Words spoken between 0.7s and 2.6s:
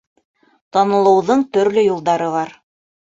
Танылыуҙың төрлө юлдары бар.